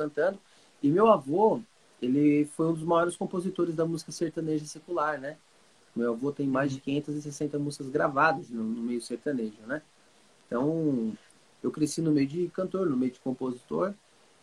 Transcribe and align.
cantando. 0.00 0.38
E 0.82 0.88
meu 0.88 1.08
avô, 1.08 1.60
ele 2.00 2.46
foi 2.56 2.68
um 2.68 2.72
dos 2.72 2.82
maiores 2.82 3.16
compositores 3.16 3.74
da 3.74 3.84
música 3.84 4.10
sertaneja 4.10 4.64
secular, 4.64 5.20
né? 5.20 5.36
Meu 5.94 6.12
avô 6.12 6.32
tem 6.32 6.46
mais 6.46 6.72
de 6.72 6.80
560 6.80 7.58
músicas 7.58 7.88
gravadas 7.88 8.48
no, 8.48 8.62
no 8.62 8.82
meio 8.82 9.02
sertanejo, 9.02 9.60
né? 9.66 9.82
Então, 10.46 11.12
eu 11.62 11.70
cresci 11.70 12.00
no 12.00 12.12
meio 12.12 12.26
de 12.26 12.48
cantor, 12.48 12.88
no 12.88 12.96
meio 12.96 13.12
de 13.12 13.20
compositor. 13.20 13.92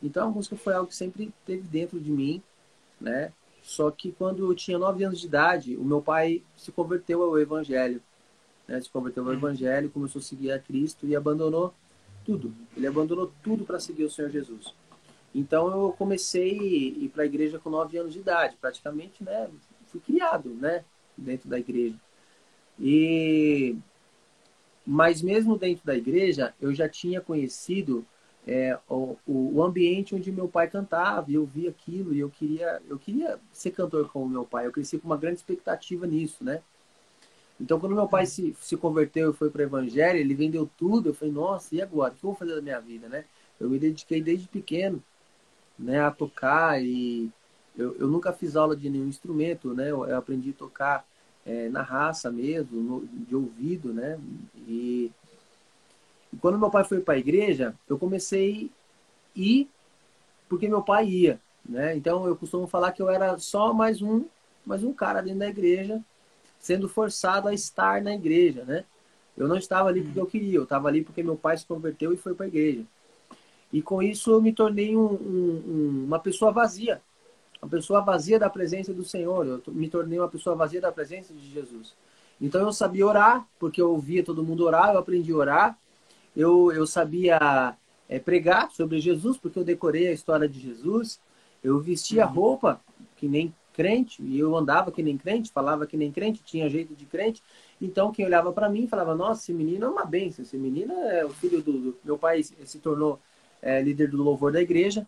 Então, 0.01 0.27
a 0.27 0.31
música 0.31 0.55
foi 0.55 0.73
algo 0.73 0.89
que 0.89 0.95
sempre 0.95 1.33
teve 1.45 1.63
dentro 1.63 1.99
de 1.99 2.11
mim, 2.11 2.41
né? 3.01 3.31
Só 3.63 3.89
que 3.89 4.11
quando 4.11 4.49
eu 4.49 4.55
tinha 4.55 4.77
9 4.77 5.03
anos 5.03 5.19
de 5.19 5.27
idade, 5.27 5.75
o 5.75 5.83
meu 5.83 6.01
pai 6.01 6.43
se 6.55 6.71
converteu 6.71 7.23
ao 7.23 7.39
evangelho, 7.39 8.01
né? 8.67 8.79
Se 8.79 8.89
converteu 8.89 9.23
ao 9.23 9.29
uhum. 9.29 9.35
evangelho, 9.35 9.89
começou 9.89 10.19
a 10.19 10.23
seguir 10.23 10.51
a 10.51 10.59
Cristo 10.59 11.07
e 11.07 11.15
abandonou 11.15 11.73
tudo. 12.23 12.53
Ele 12.75 12.85
abandonou 12.85 13.31
tudo 13.41 13.65
para 13.65 13.79
seguir 13.79 14.03
o 14.03 14.11
Senhor 14.11 14.29
Jesus. 14.29 14.73
Então 15.37 15.69
eu 15.69 15.93
comecei 15.93 16.57
a 16.57 17.03
ir 17.03 17.09
para 17.13 17.21
a 17.21 17.25
igreja 17.27 17.59
com 17.59 17.69
9 17.69 17.95
anos 17.95 18.13
de 18.13 18.19
idade, 18.19 18.57
praticamente, 18.59 19.23
né? 19.23 19.47
Fui 19.85 20.01
criado, 20.01 20.49
né? 20.49 20.83
Dentro 21.15 21.47
da 21.47 21.59
igreja. 21.59 21.95
E 22.79 23.75
mas 24.83 25.21
mesmo 25.21 25.57
dentro 25.57 25.85
da 25.85 25.95
igreja, 25.95 26.55
eu 26.59 26.73
já 26.73 26.89
tinha 26.89 27.21
conhecido 27.21 28.03
é, 28.47 28.79
o, 28.89 29.17
o 29.27 29.61
ambiente 29.61 30.15
onde 30.15 30.31
meu 30.31 30.47
pai 30.47 30.69
cantava, 30.69 31.29
e 31.29 31.35
eu 31.35 31.45
via 31.45 31.69
aquilo, 31.69 32.13
e 32.15 32.19
eu 32.19 32.29
queria, 32.29 32.81
eu 32.89 32.97
queria 32.97 33.39
ser 33.51 33.71
cantor 33.71 34.09
como 34.09 34.27
meu 34.29 34.45
pai. 34.45 34.65
Eu 34.65 34.71
cresci 34.71 34.97
com 34.97 35.07
uma 35.07 35.17
grande 35.17 35.37
expectativa 35.37 36.07
nisso, 36.07 36.43
né? 36.43 36.63
Então, 37.59 37.79
quando 37.79 37.95
meu 37.95 38.07
pai 38.07 38.25
se, 38.25 38.55
se 38.61 38.77
converteu 38.77 39.31
e 39.31 39.33
foi 39.33 39.49
para 39.49 39.59
o 39.59 39.65
evangelho, 39.65 40.19
ele 40.19 40.33
vendeu 40.33 40.69
tudo. 40.77 41.09
Eu 41.09 41.13
falei, 41.13 41.33
nossa, 41.33 41.75
e 41.75 41.81
agora? 41.81 42.13
O 42.13 42.15
que 42.15 42.23
eu 42.23 42.29
vou 42.29 42.35
fazer 42.35 42.55
da 42.55 42.61
minha 42.61 42.79
vida, 42.79 43.09
né? 43.09 43.25
Eu 43.59 43.69
me 43.69 43.77
dediquei 43.77 44.21
desde 44.21 44.47
pequeno, 44.47 45.03
né, 45.77 46.01
a 46.01 46.11
tocar 46.11 46.81
e 46.81 47.31
eu, 47.77 47.95
eu 47.99 48.07
nunca 48.07 48.33
fiz 48.33 48.55
aula 48.55 48.75
de 48.75 48.89
nenhum 48.89 49.07
instrumento, 49.07 49.73
né? 49.73 49.91
Eu, 49.91 50.05
eu 50.05 50.17
aprendi 50.17 50.49
a 50.49 50.53
tocar 50.53 51.05
é, 51.45 51.69
na 51.69 51.83
raça 51.83 52.31
mesmo, 52.31 52.81
no, 52.81 53.07
de 53.07 53.35
ouvido, 53.35 53.93
né? 53.93 54.19
E, 54.67 55.11
e 56.33 56.37
quando 56.37 56.57
meu 56.57 56.71
pai 56.71 56.83
foi 56.83 56.99
para 56.99 57.13
a 57.13 57.19
igreja, 57.19 57.75
eu 57.87 57.97
comecei 57.97 58.71
a 59.35 59.39
ir 59.39 59.69
porque 60.49 60.67
meu 60.67 60.81
pai 60.81 61.07
ia, 61.07 61.39
né? 61.67 61.95
Então 61.95 62.25
eu 62.25 62.35
costumo 62.35 62.67
falar 62.67 62.91
que 62.91 63.01
eu 63.01 63.09
era 63.09 63.37
só 63.37 63.73
mais 63.73 64.01
um, 64.01 64.25
mais 64.65 64.83
um 64.83 64.91
cara 64.91 65.21
dentro 65.21 65.39
da 65.39 65.47
igreja, 65.47 66.01
sendo 66.59 66.89
forçado 66.89 67.47
a 67.47 67.53
estar 67.53 68.01
na 68.01 68.13
igreja, 68.13 68.63
né? 68.65 68.85
Eu 69.37 69.47
não 69.47 69.57
estava 69.57 69.89
ali 69.89 70.01
porque 70.01 70.19
eu 70.19 70.25
queria, 70.25 70.55
eu 70.55 70.63
estava 70.63 70.87
ali 70.87 71.03
porque 71.03 71.21
meu 71.21 71.35
pai 71.35 71.57
se 71.57 71.65
converteu 71.65 72.11
e 72.11 72.17
foi 72.17 72.33
para 72.33 72.45
a 72.45 72.49
igreja. 72.49 72.83
E 73.71 73.81
com 73.81 74.01
isso 74.01 74.31
eu 74.31 74.41
me 74.41 74.53
tornei 74.53 74.95
um, 74.95 75.05
um, 75.05 76.03
uma 76.05 76.19
pessoa 76.19 76.51
vazia, 76.51 77.01
uma 77.61 77.69
pessoa 77.69 78.01
vazia 78.01 78.39
da 78.39 78.49
presença 78.49 78.93
do 78.93 79.03
Senhor. 79.03 79.45
Eu 79.45 79.61
me 79.73 79.89
tornei 79.89 80.19
uma 80.19 80.29
pessoa 80.29 80.55
vazia 80.55 80.79
da 80.79 80.91
presença 80.91 81.33
de 81.33 81.51
Jesus. 81.51 81.93
Então 82.39 82.61
eu 82.61 82.71
sabia 82.71 83.05
orar, 83.05 83.47
porque 83.59 83.81
eu 83.81 83.91
ouvia 83.91 84.23
todo 84.23 84.43
mundo 84.43 84.63
orar, 84.63 84.93
eu 84.93 84.99
aprendi 84.99 85.31
a 85.31 85.35
orar. 85.35 85.77
Eu, 86.35 86.71
eu 86.71 86.85
sabia 86.85 87.75
é, 88.07 88.19
pregar 88.19 88.71
sobre 88.71 88.99
Jesus, 88.99 89.37
porque 89.37 89.57
eu 89.57 89.63
decorei 89.63 90.07
a 90.07 90.13
história 90.13 90.47
de 90.47 90.59
Jesus. 90.59 91.19
Eu 91.63 91.79
vestia 91.79 92.25
uhum. 92.27 92.33
roupa 92.33 92.79
que 93.15 93.27
nem 93.27 93.53
crente, 93.73 94.23
e 94.23 94.39
eu 94.39 94.55
andava 94.55 94.91
que 94.91 95.03
nem 95.03 95.17
crente, 95.17 95.51
falava 95.51 95.85
que 95.85 95.95
nem 95.95 96.11
crente, 96.11 96.41
tinha 96.43 96.69
jeito 96.69 96.95
de 96.95 97.05
crente. 97.05 97.43
Então 97.81 98.11
quem 98.11 98.25
olhava 98.25 98.51
para 98.51 98.69
mim 98.69 98.87
falava: 98.87 99.15
Nossa, 99.15 99.41
esse 99.41 99.53
menino 99.53 99.85
é 99.85 99.89
uma 99.89 100.05
benção, 100.05 100.43
esse 100.43 100.57
menino 100.57 100.93
é 100.93 101.25
o 101.25 101.29
filho 101.29 101.61
do. 101.61 101.73
do... 101.73 101.97
Meu 102.03 102.17
pai 102.17 102.43
se 102.43 102.79
tornou 102.79 103.19
é, 103.61 103.81
líder 103.81 104.09
do 104.09 104.21
louvor 104.23 104.51
da 104.51 104.61
igreja. 104.61 105.07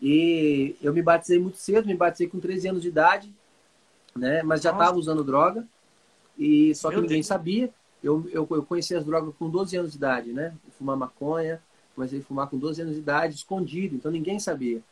E 0.00 0.74
eu 0.82 0.92
me 0.92 1.02
batizei 1.02 1.38
muito 1.38 1.58
cedo, 1.58 1.86
me 1.86 1.94
batizei 1.94 2.26
com 2.26 2.40
13 2.40 2.68
anos 2.68 2.82
de 2.82 2.88
idade, 2.88 3.32
né? 4.16 4.42
Mas 4.42 4.62
já 4.62 4.72
estava 4.72 4.96
usando 4.96 5.22
droga. 5.22 5.66
E 6.36 6.74
só 6.74 6.88
que 6.88 6.96
Meu 6.96 7.02
ninguém 7.02 7.18
Deus. 7.18 7.26
sabia. 7.26 7.70
Eu, 8.02 8.28
eu, 8.32 8.48
eu 8.50 8.62
conheci 8.64 8.94
as 8.96 9.04
drogas 9.04 9.32
com 9.38 9.48
12 9.48 9.76
anos 9.76 9.92
de 9.92 9.98
idade, 9.98 10.32
né? 10.32 10.52
Fumar 10.76 10.96
maconha, 10.96 11.62
comecei 11.94 12.18
a 12.18 12.22
fumar 12.22 12.48
com 12.48 12.58
12 12.58 12.82
anos 12.82 12.94
de 12.94 13.00
idade, 13.00 13.36
escondido, 13.36 13.94
então 13.94 14.10
ninguém 14.10 14.40
sabia. 14.40 14.82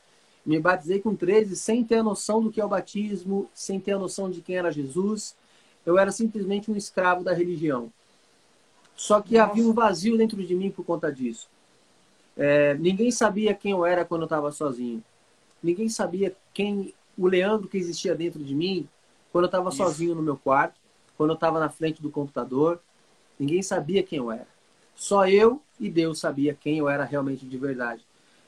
Me 0.46 0.60
batizei 0.60 1.00
com 1.00 1.14
13 1.14 1.56
sem 1.56 1.84
ter 1.84 1.96
a 1.96 2.02
noção 2.02 2.42
do 2.42 2.50
que 2.50 2.60
é 2.60 2.64
o 2.64 2.68
batismo, 2.68 3.50
sem 3.52 3.80
ter 3.80 3.92
a 3.92 3.98
noção 3.98 4.30
de 4.30 4.40
quem 4.40 4.56
era 4.56 4.70
Jesus. 4.70 5.34
Eu 5.84 5.98
era 5.98 6.12
simplesmente 6.12 6.70
um 6.70 6.76
escravo 6.76 7.24
da 7.24 7.32
religião. 7.32 7.92
Só 8.94 9.20
que 9.20 9.36
Nossa. 9.36 9.50
havia 9.50 9.64
um 9.64 9.72
vazio 9.72 10.16
dentro 10.16 10.42
de 10.44 10.54
mim 10.54 10.70
por 10.70 10.84
conta 10.84 11.12
disso. 11.12 11.48
É, 12.42 12.72
ninguém 12.72 13.10
sabia 13.10 13.52
quem 13.52 13.72
eu 13.72 13.84
era 13.84 14.02
quando 14.02 14.22
eu 14.22 14.26
estava 14.26 14.50
sozinho. 14.50 15.04
Ninguém 15.62 15.90
sabia 15.90 16.34
quem 16.54 16.94
o 17.18 17.26
Leandro 17.26 17.68
que 17.68 17.76
existia 17.76 18.14
dentro 18.14 18.42
de 18.42 18.54
mim 18.54 18.88
quando 19.30 19.44
eu 19.44 19.48
estava 19.48 19.70
sozinho 19.70 20.14
no 20.14 20.22
meu 20.22 20.38
quarto, 20.38 20.80
quando 21.18 21.30
eu 21.30 21.34
estava 21.34 21.60
na 21.60 21.68
frente 21.68 22.00
do 22.00 22.10
computador. 22.10 22.80
Ninguém 23.38 23.62
sabia 23.62 24.02
quem 24.02 24.20
eu 24.20 24.32
era. 24.32 24.46
Só 24.94 25.28
eu 25.28 25.60
e 25.78 25.90
Deus 25.90 26.18
sabia 26.18 26.54
quem 26.54 26.78
eu 26.78 26.88
era 26.88 27.04
realmente 27.04 27.44
de 27.44 27.58
verdade. 27.58 28.02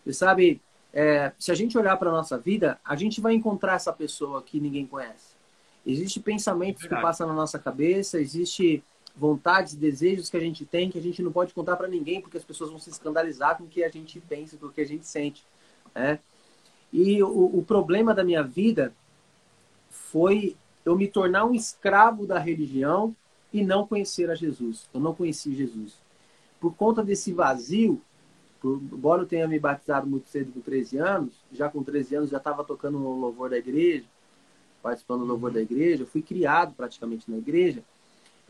E 0.06 0.12
sabe, 0.14 0.62
é, 0.90 1.32
se 1.38 1.52
a 1.52 1.54
gente 1.54 1.76
olhar 1.76 1.98
para 1.98 2.08
a 2.08 2.12
nossa 2.12 2.38
vida, 2.38 2.80
a 2.82 2.96
gente 2.96 3.20
vai 3.20 3.34
encontrar 3.34 3.74
essa 3.74 3.92
pessoa 3.92 4.42
que 4.42 4.58
ninguém 4.58 4.86
conhece. 4.86 5.34
Existem 5.84 6.22
pensamentos 6.22 6.84
que 6.84 6.96
passam 6.96 7.26
na 7.26 7.34
nossa 7.34 7.58
cabeça, 7.58 8.18
existe 8.18 8.82
vontades, 9.14 9.74
desejos 9.74 10.30
que 10.30 10.36
a 10.36 10.40
gente 10.40 10.64
tem 10.64 10.90
que 10.90 10.98
a 10.98 11.02
gente 11.02 11.22
não 11.22 11.32
pode 11.32 11.52
contar 11.52 11.76
para 11.76 11.88
ninguém 11.88 12.20
porque 12.20 12.38
as 12.38 12.44
pessoas 12.44 12.70
vão 12.70 12.78
se 12.78 12.90
escandalizar 12.90 13.58
com 13.58 13.64
o 13.64 13.68
que 13.68 13.84
a 13.84 13.88
gente 13.88 14.20
pensa, 14.20 14.56
com 14.56 14.66
o 14.66 14.72
que 14.72 14.80
a 14.80 14.86
gente 14.86 15.06
sente, 15.06 15.44
né? 15.94 16.18
E 16.92 17.22
o, 17.22 17.58
o 17.58 17.64
problema 17.64 18.14
da 18.14 18.24
minha 18.24 18.42
vida 18.42 18.92
foi 19.88 20.56
eu 20.84 20.96
me 20.96 21.08
tornar 21.08 21.44
um 21.44 21.54
escravo 21.54 22.26
da 22.26 22.38
religião 22.38 23.14
e 23.52 23.64
não 23.64 23.86
conhecer 23.86 24.30
a 24.30 24.34
Jesus. 24.34 24.88
Eu 24.92 25.00
não 25.00 25.14
conheci 25.14 25.54
Jesus. 25.54 25.94
Por 26.60 26.74
conta 26.74 27.02
desse 27.02 27.32
vazio, 27.32 28.00
por, 28.60 28.76
embora 28.76 29.22
eu 29.22 29.26
tenha 29.26 29.48
me 29.48 29.58
batizado 29.58 30.06
muito 30.06 30.28
cedo 30.28 30.52
com 30.52 30.60
13 30.60 30.98
anos, 30.98 31.32
já 31.50 31.68
com 31.68 31.82
13 31.82 32.16
anos 32.16 32.30
já 32.30 32.38
estava 32.38 32.62
tocando 32.62 32.98
no 32.98 33.18
louvor 33.18 33.50
da 33.50 33.58
igreja, 33.58 34.04
participando 34.82 35.20
do 35.20 35.26
louvor 35.26 35.50
da 35.50 35.62
igreja, 35.62 36.04
fui 36.04 36.22
criado 36.22 36.74
praticamente 36.74 37.30
na 37.30 37.38
igreja 37.38 37.82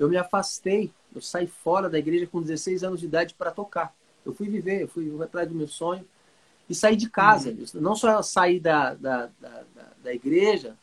eu 0.02 0.08
me 0.08 0.16
afastei, 0.16 0.90
eu 1.14 1.20
saí 1.20 1.46
fora 1.46 1.88
da 1.88 1.98
igreja 1.98 2.26
com 2.26 2.40
16 2.40 2.82
anos 2.82 3.00
de 3.00 3.06
idade 3.06 3.34
para 3.34 3.50
tocar. 3.50 3.94
Eu 4.24 4.34
fui 4.34 4.48
viver, 4.48 4.82
eu 4.82 4.88
fui 4.88 5.12
atrás 5.22 5.48
do 5.48 5.54
meu 5.54 5.68
sonho 5.68 6.04
e 6.68 6.74
saí 6.74 6.96
de 6.96 7.08
casa. 7.08 7.50
Uhum. 7.50 7.80
Não 7.80 7.94
só 7.94 8.20
saí 8.22 8.58
da, 8.58 8.94
da, 8.94 9.28
da, 9.40 9.62
da 10.02 10.14
igreja 10.14 10.76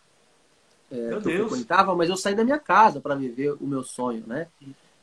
é, 0.91 1.19
que 1.21 1.29
eu 1.29 1.49
frequentava, 1.49 1.95
mas 1.95 2.09
eu 2.09 2.17
saí 2.17 2.33
da 2.33 2.43
minha 2.43 2.59
casa 2.59 3.01
para 3.01 3.15
viver 3.15 3.51
o 3.59 3.67
meu 3.67 3.83
sonho, 3.83 4.23
né? 4.25 4.47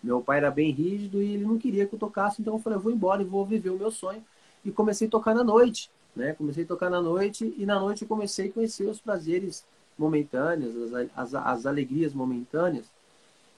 Meu 0.03 0.21
pai 0.21 0.39
era 0.39 0.51
bem 0.51 0.71
rígido 0.71 1.23
e 1.23 1.35
ele 1.35 1.45
não 1.45 1.59
queria 1.59 1.87
que 1.87 1.95
eu 1.95 1.99
tocasse, 1.99 2.41
então 2.41 2.55
eu 2.55 2.59
falei, 2.59 2.79
eu 2.79 2.83
vou 2.83 2.93
embora 2.93 3.23
e 3.23 3.25
vou 3.25 3.45
viver 3.45 3.71
o 3.71 3.79
meu 3.79 3.91
sonho. 3.91 4.25
E 4.65 4.71
comecei 4.71 5.09
a 5.09 5.11
tocar 5.11 5.35
na 5.35 5.45
noite, 5.45 5.91
né? 6.15 6.33
Comecei 6.33 6.65
a 6.65 6.67
tocar 6.67 6.91
na 6.91 7.03
noite 7.03 7.55
e 7.57 7.67
na 7.67 7.79
noite 7.79 8.03
eu 8.03 8.09
comecei 8.09 8.49
a 8.49 8.53
conhecer 8.53 8.85
os 8.89 9.01
prazeres 9.01 9.65
momentâneos, 9.99 10.93
as, 10.95 11.09
as, 11.15 11.35
as 11.35 11.67
alegrias 11.67 12.15
momentâneas 12.15 12.96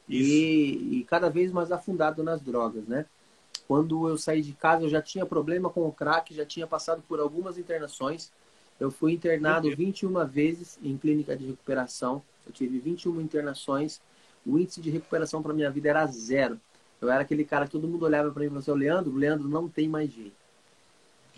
e, 0.08 0.98
e, 0.98 1.04
cada 1.04 1.28
vez 1.28 1.52
mais 1.52 1.70
afundado 1.70 2.22
nas 2.22 2.40
drogas, 2.40 2.86
né? 2.86 3.04
Quando 3.66 4.08
eu 4.08 4.16
saí 4.16 4.40
de 4.40 4.52
casa, 4.52 4.84
eu 4.84 4.88
já 4.88 5.02
tinha 5.02 5.26
problema 5.26 5.68
com 5.68 5.86
o 5.86 5.92
crack, 5.92 6.34
já 6.34 6.46
tinha 6.46 6.66
passado 6.66 7.02
por 7.06 7.20
algumas 7.20 7.58
internações. 7.58 8.32
Eu 8.80 8.90
fui 8.90 9.12
internado 9.12 9.68
21 9.76 10.26
vezes 10.26 10.78
em 10.82 10.96
clínica 10.96 11.36
de 11.36 11.46
recuperação. 11.46 12.22
Eu 12.46 12.52
tive 12.52 12.78
21 12.78 13.20
internações. 13.20 14.00
O 14.46 14.58
índice 14.58 14.80
de 14.80 14.88
recuperação 14.88 15.42
para 15.42 15.52
minha 15.52 15.70
vida 15.70 15.90
era 15.90 16.06
zero. 16.06 16.58
Eu 17.00 17.10
era 17.10 17.20
aquele 17.20 17.44
cara 17.44 17.66
que 17.66 17.72
todo 17.72 17.86
mundo 17.86 18.04
olhava 18.04 18.30
para 18.30 18.40
mim 18.40 18.46
e 18.46 18.48
falava 18.48 18.70
assim, 18.70 18.80
Leandro, 18.80 19.14
Leandro 19.14 19.48
não 19.48 19.68
tem 19.68 19.88
mais 19.88 20.10
jeito. 20.10 20.36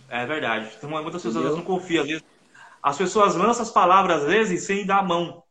É 0.09 0.25
verdade. 0.25 0.71
Muitas 0.83 1.23
pessoas 1.23 1.57
não 1.57 1.63
confiam. 1.63 2.03
Às 2.03 2.09
vezes, 2.09 2.25
as 2.83 2.97
pessoas 2.97 3.35
lançam 3.35 3.63
as 3.63 3.71
palavras, 3.71 4.23
às 4.23 4.29
vezes, 4.29 4.65
sem 4.65 4.87
dar 4.87 4.99
a 4.99 5.03
mão. 5.03 5.43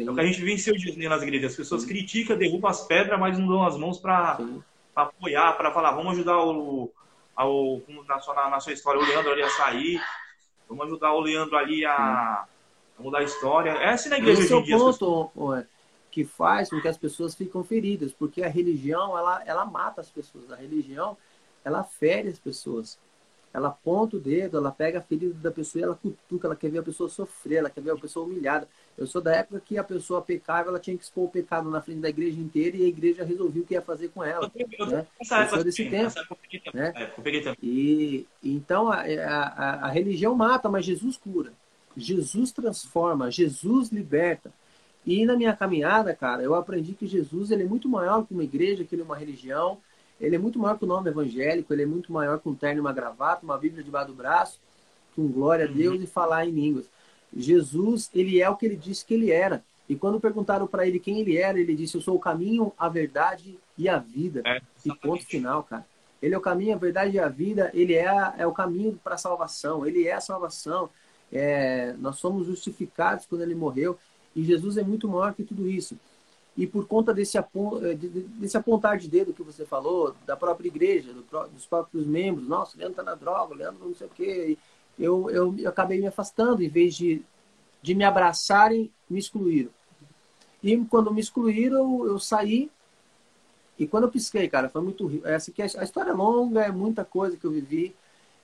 Sim. 0.00 0.08
É 0.08 0.10
o 0.10 0.14
que 0.14 0.20
a 0.20 0.26
gente 0.26 0.42
venceu 0.42 0.74
de 0.74 1.08
nas 1.08 1.22
igrejas. 1.22 1.52
As 1.52 1.56
pessoas 1.56 1.82
Sim. 1.82 1.88
criticam, 1.88 2.36
derrubam 2.36 2.70
as 2.70 2.86
pedras, 2.86 3.18
mas 3.18 3.38
não 3.38 3.46
dão 3.46 3.64
as 3.64 3.76
mãos 3.76 3.98
para 3.98 4.38
apoiar, 4.94 5.52
para 5.54 5.72
falar, 5.72 5.92
vamos 5.92 6.12
ajudar 6.12 6.38
o, 6.38 6.90
ao, 7.34 7.80
na, 8.06 8.18
sua, 8.18 8.34
na 8.50 8.60
sua 8.60 8.72
história, 8.72 9.00
o 9.00 9.04
Leandro 9.04 9.32
ali 9.32 9.42
a 9.42 9.50
sair, 9.50 10.00
vamos 10.68 10.86
ajudar 10.86 11.12
o 11.12 11.20
Leandro 11.20 11.56
ali 11.56 11.84
a, 11.86 12.46
a 12.98 13.02
mudar 13.02 13.20
a 13.20 13.24
história. 13.24 13.70
É 13.70 13.90
assim 13.90 14.08
na 14.08 14.18
igreja 14.18 14.42
Esse 14.42 14.52
hoje 14.52 14.70
em 14.70 14.72
é 14.72 14.76
o 14.76 14.78
ponto 14.78 14.92
pessoas... 14.92 15.66
que 16.10 16.24
faz 16.24 16.68
com 16.68 16.80
que 16.80 16.88
as 16.88 16.98
pessoas 16.98 17.34
ficam 17.34 17.64
feridas, 17.64 18.12
porque 18.12 18.42
a 18.42 18.48
religião, 18.48 19.16
ela, 19.16 19.42
ela 19.46 19.64
mata 19.64 20.00
as 20.00 20.10
pessoas. 20.10 20.52
A 20.52 20.56
religião, 20.56 21.16
ela 21.64 21.82
fere 21.82 22.28
as 22.28 22.38
pessoas. 22.38 22.98
ela 23.52 23.68
aponta 23.68 24.16
o 24.16 24.20
dedo, 24.20 24.58
ela 24.58 24.70
pega 24.70 24.98
a 24.98 25.02
ferida 25.02 25.34
da 25.34 25.50
pessoa 25.50 25.80
e 25.80 25.84
ela 25.84 25.94
cutuca, 25.94 26.46
ela 26.46 26.56
quer 26.56 26.70
ver 26.70 26.78
a 26.78 26.82
pessoa 26.82 27.08
sofrer, 27.08 27.58
ela 27.58 27.70
quer 27.70 27.80
ver 27.80 27.92
a 27.92 27.96
pessoa 27.96 28.26
humilhada. 28.26 28.68
Eu 28.98 29.06
sou 29.06 29.22
da 29.22 29.34
época 29.34 29.62
que 29.64 29.78
a 29.78 29.84
pessoa 29.84 30.20
pecava, 30.20 30.68
ela 30.68 30.78
tinha 30.78 30.96
que 30.96 31.02
expor 31.02 31.24
o 31.24 31.30
pecado 31.30 31.70
na 31.70 31.80
frente 31.80 32.00
da 32.00 32.10
igreja 32.10 32.38
inteira 32.38 32.76
e 32.76 32.84
a 32.84 32.88
igreja 32.88 33.24
resolvia 33.24 33.62
o 33.62 33.66
que 33.66 33.74
ia 33.74 33.80
fazer 33.80 34.08
com 34.08 34.22
ela. 34.22 34.50
Eu, 34.54 34.86
né? 34.86 35.06
eu 35.20 35.48
sou 35.48 35.64
desse 35.64 35.88
tempo. 35.88 36.12
Né? 36.74 36.92
E 37.62 38.26
então 38.42 38.90
a, 38.90 39.00
a, 39.00 39.86
a 39.86 39.88
religião 39.88 40.34
mata, 40.34 40.68
mas 40.68 40.84
Jesus 40.84 41.16
cura. 41.16 41.52
Jesus 41.96 42.52
transforma, 42.52 43.30
Jesus 43.30 43.90
liberta. 43.90 44.52
E 45.06 45.24
na 45.24 45.36
minha 45.36 45.56
caminhada, 45.56 46.14
cara, 46.14 46.42
eu 46.42 46.54
aprendi 46.54 46.92
que 46.92 47.06
Jesus 47.06 47.50
ele 47.50 47.62
é 47.62 47.66
muito 47.66 47.88
maior 47.88 48.26
que 48.26 48.34
uma 48.34 48.44
igreja, 48.44 48.84
que 48.84 48.94
ele 48.94 49.02
é 49.02 49.04
uma 49.04 49.16
religião. 49.16 49.78
Ele 50.20 50.36
é 50.36 50.38
muito 50.38 50.58
maior 50.58 50.76
que 50.76 50.84
o 50.84 50.88
nome 50.88 51.08
evangélico, 51.08 51.72
ele 51.72 51.82
é 51.82 51.86
muito 51.86 52.12
maior 52.12 52.38
que 52.38 52.48
um 52.48 52.54
terno 52.54 52.78
e 52.78 52.80
uma 52.80 52.92
gravata, 52.92 53.44
uma 53.44 53.56
Bíblia 53.56 53.82
debaixo 53.82 54.08
do 54.08 54.14
braço, 54.14 54.60
com 55.16 55.26
glória 55.26 55.64
a 55.64 55.68
uhum. 55.68 55.74
Deus 55.74 55.96
uhum. 55.96 56.02
e 56.02 56.06
falar 56.06 56.46
em 56.46 56.50
línguas. 56.50 56.86
Jesus, 57.36 58.10
ele 58.14 58.40
é 58.40 58.48
o 58.48 58.56
que 58.56 58.66
ele 58.66 58.76
disse 58.76 59.04
que 59.04 59.14
ele 59.14 59.30
era. 59.30 59.62
E 59.88 59.96
quando 59.96 60.20
perguntaram 60.20 60.66
para 60.66 60.86
ele 60.86 61.00
quem 61.00 61.20
ele 61.20 61.36
era, 61.36 61.58
ele 61.58 61.74
disse: 61.74 61.96
Eu 61.96 62.00
sou 62.00 62.16
o 62.16 62.20
caminho, 62.20 62.72
a 62.78 62.88
verdade 62.88 63.58
e 63.76 63.88
a 63.88 63.98
vida. 63.98 64.42
É, 64.46 64.60
e 64.84 64.94
ponto 64.94 65.24
final, 65.26 65.62
cara. 65.64 65.84
Ele 66.22 66.34
é 66.34 66.38
o 66.38 66.40
caminho, 66.40 66.74
a 66.74 66.78
verdade 66.78 67.16
e 67.16 67.18
a 67.18 67.28
vida. 67.28 67.70
Ele 67.72 67.94
é, 67.94 68.34
é 68.38 68.46
o 68.46 68.52
caminho 68.52 68.98
para 69.02 69.14
a 69.14 69.18
salvação. 69.18 69.86
Ele 69.86 70.06
é 70.06 70.12
a 70.12 70.20
salvação. 70.20 70.90
É, 71.32 71.94
nós 71.98 72.16
somos 72.16 72.46
justificados 72.46 73.26
quando 73.26 73.42
ele 73.42 73.54
morreu. 73.54 73.98
E 74.34 74.44
Jesus 74.44 74.76
é 74.76 74.82
muito 74.82 75.08
maior 75.08 75.34
que 75.34 75.42
tudo 75.42 75.68
isso. 75.68 75.96
E 76.56 76.66
por 76.66 76.86
conta 76.86 77.14
desse, 77.14 77.38
eh, 77.38 77.44
desse 78.38 78.56
apontar 78.56 78.98
de 78.98 79.08
dedo 79.08 79.32
que 79.32 79.42
você 79.42 79.64
falou, 79.64 80.14
da 80.26 80.36
própria 80.36 80.68
igreja, 80.68 81.12
do, 81.12 81.24
dos 81.48 81.64
próprios 81.64 82.06
membros, 82.06 82.46
nossa, 82.46 82.76
o 82.76 82.78
Leandro 82.78 83.00
está 83.00 83.02
na 83.02 83.14
droga, 83.14 83.54
o 83.54 83.56
Leandro 83.56 83.88
não 83.88 83.94
sei 83.94 84.06
o 84.06 84.10
quê, 84.10 84.58
eu, 85.00 85.30
eu, 85.30 85.54
eu, 85.58 85.68
acabei 85.68 85.98
me 85.98 86.06
afastando, 86.06 86.62
em 86.62 86.68
vez 86.68 86.94
de, 86.94 87.22
de 87.82 87.94
me 87.94 88.04
abraçarem, 88.04 88.92
me 89.08 89.18
excluíram. 89.18 89.70
E 90.62 90.76
quando 90.84 91.12
me 91.12 91.20
excluíram, 91.20 92.04
eu, 92.04 92.18
saí. 92.18 92.70
E 93.78 93.86
quando 93.86 94.04
eu 94.04 94.10
pisquei, 94.10 94.46
cara, 94.46 94.68
foi 94.68 94.82
muito. 94.82 95.22
Essa 95.24 95.50
aqui, 95.50 95.62
a 95.62 95.66
história 95.66 96.10
é 96.10 96.14
longa, 96.14 96.60
é 96.60 96.70
muita 96.70 97.02
coisa 97.02 97.36
que 97.36 97.46
eu 97.46 97.50
vivi. 97.50 97.96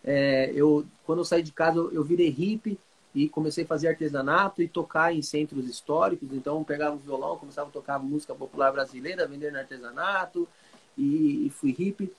É, 0.03 0.51
eu, 0.55 0.87
quando 1.05 1.19
eu 1.19 1.25
saí 1.27 1.43
de 1.43 1.53
casa, 1.53 1.77
eu, 1.77 1.93
eu 1.93 2.03
virei 2.03 2.31
hippie 2.31 2.79
e 3.15 3.29
comecei 3.29 3.65
a 3.65 3.67
fazer 3.67 3.89
artesanato 3.89 4.63
e 4.63 4.69
tocar 4.69 5.15
em 5.15 5.21
centros 5.21 5.69
históricos. 5.69 6.33
Então, 6.33 6.65
pegava 6.65 6.97
o 6.97 6.99
violão, 6.99 7.37
começava 7.37 7.69
a 7.69 7.73
tocar 7.73 7.99
música 7.99 8.35
popular 8.35 8.73
brasileira, 8.73 9.27
vender 9.27 9.53
no 9.53 9.59
artesanato 9.59 10.49
e, 10.97 11.47
e 11.47 11.51
fui 11.51 11.71
hippie. 11.71 12.11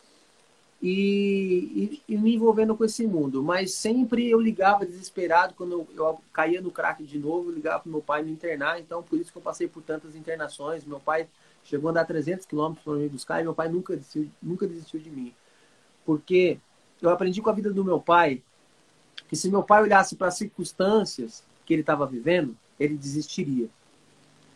E, 0.82 2.00
e, 2.08 2.14
e, 2.14 2.18
me 2.18 2.36
envolvendo 2.36 2.76
com 2.76 2.86
esse 2.86 3.08
mundo. 3.08 3.42
Mas 3.42 3.74
sempre 3.74 4.30
eu 4.30 4.40
ligava 4.40 4.86
desesperado 4.86 5.56
quando 5.56 5.72
eu, 5.72 5.88
eu 5.96 6.22
caía 6.32 6.62
no 6.62 6.70
crack 6.70 7.04
de 7.04 7.18
novo, 7.18 7.50
eu 7.50 7.56
ligava 7.56 7.80
para 7.80 7.92
meu 7.92 8.02
pai 8.02 8.22
me 8.22 8.32
internar. 8.32 8.80
Então, 8.80 9.02
por 9.02 9.20
isso 9.20 9.32
que 9.32 9.38
eu 9.38 9.42
passei 9.42 9.68
por 9.68 9.82
tantas 9.82 10.16
internações. 10.16 10.86
Meu 10.86 11.00
pai 11.00 11.28
chegou 11.64 11.88
a 11.88 11.92
andar 11.92 12.06
300 12.06 12.46
quilômetros 12.46 12.84
para 12.84 12.94
me 12.94 13.10
buscar 13.10 13.42
e 13.42 13.44
meu 13.44 13.56
pai 13.56 13.70
nunca 13.70 13.96
desistiu, 13.96 14.30
nunca 14.42 14.68
desistiu 14.68 15.00
de 15.00 15.10
mim. 15.10 15.34
Porque 16.06 16.60
eu 17.02 17.10
aprendi 17.10 17.42
com 17.42 17.50
a 17.50 17.54
vida 17.54 17.74
do 17.74 17.84
meu 17.84 18.00
pai 18.00 18.42
que 19.28 19.36
se 19.36 19.50
meu 19.50 19.64
pai 19.64 19.82
olhasse 19.82 20.16
para 20.16 20.28
as 20.28 20.38
circunstâncias 20.38 21.44
que 21.66 21.74
ele 21.74 21.82
estava 21.82 22.06
vivendo, 22.06 22.56
ele 22.80 22.96
desistiria. 22.96 23.68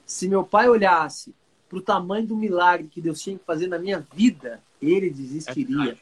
Se 0.06 0.30
meu 0.30 0.44
pai 0.44 0.70
olhasse 0.70 1.34
para 1.68 1.78
o 1.78 1.82
tamanho 1.82 2.28
do 2.28 2.36
milagre 2.36 2.88
que 2.88 3.02
Deus 3.02 3.22
tinha 3.22 3.38
que 3.38 3.46
fazer 3.46 3.68
na 3.68 3.80
minha 3.80 4.06
vida, 4.14 4.62
ele 4.82 5.10
desistiria. 5.10 5.98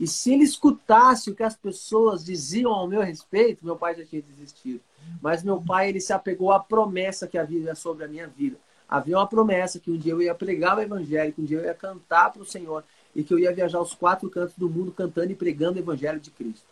E 0.00 0.06
se 0.06 0.32
ele 0.32 0.44
escutasse 0.44 1.30
o 1.30 1.34
que 1.34 1.42
as 1.42 1.54
pessoas 1.54 2.24
diziam 2.24 2.72
ao 2.72 2.88
meu 2.88 3.02
respeito, 3.02 3.64
meu 3.64 3.76
pai 3.76 3.94
já 3.94 4.04
tinha 4.04 4.22
desistido. 4.22 4.80
Mas 5.20 5.42
meu 5.42 5.60
pai, 5.60 5.90
ele 5.90 6.00
se 6.00 6.10
apegou 6.10 6.50
à 6.50 6.58
promessa 6.58 7.26
que 7.26 7.36
havia 7.36 7.74
sobre 7.74 8.04
a 8.04 8.08
minha 8.08 8.26
vida. 8.26 8.56
Havia 8.88 9.18
uma 9.18 9.26
promessa 9.26 9.78
que 9.78 9.90
um 9.90 9.98
dia 9.98 10.12
eu 10.12 10.22
ia 10.22 10.34
pregar 10.34 10.78
o 10.78 10.80
evangelho, 10.80 11.34
que 11.34 11.42
um 11.42 11.44
dia 11.44 11.58
eu 11.58 11.64
ia 11.64 11.74
cantar 11.74 12.32
para 12.32 12.40
o 12.40 12.46
Senhor 12.46 12.82
e 13.14 13.22
que 13.22 13.34
eu 13.34 13.38
ia 13.38 13.52
viajar 13.52 13.76
aos 13.76 13.92
quatro 13.92 14.30
cantos 14.30 14.56
do 14.56 14.70
mundo 14.70 14.90
cantando 14.90 15.32
e 15.32 15.36
pregando 15.36 15.76
o 15.76 15.82
evangelho 15.82 16.18
de 16.18 16.30
Cristo 16.30 16.66